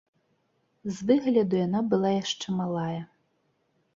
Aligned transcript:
З 0.93 1.09
выгляду 1.09 1.55
яна 1.67 1.81
была 1.91 2.09
яшчэ 2.23 2.47
малая. 2.61 2.99